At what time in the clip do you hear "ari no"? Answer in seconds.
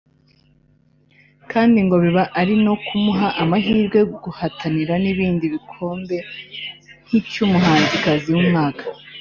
2.39-2.73